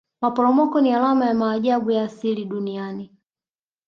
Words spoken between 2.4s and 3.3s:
duniani